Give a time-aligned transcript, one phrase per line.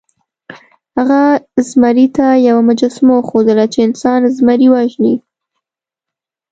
[0.95, 1.21] هغه
[1.67, 5.15] زمري ته یوه مجسمه وښودله چې انسان زمری وژني.